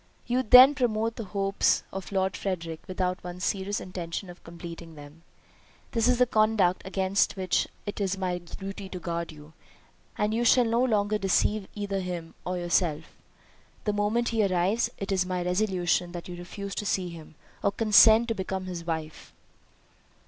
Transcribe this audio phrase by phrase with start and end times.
[0.25, 5.21] "You then promote the hopes of Lord Frederick without one serious intention of completing them?
[5.91, 9.53] This is a conduct against which it is my duty to guard you,
[10.17, 13.15] and you shall no longer deceive either him or yourself.
[13.83, 17.71] The moment he arrives, it is my resolution that you refuse to see him, or
[17.71, 19.31] consent to become his wife."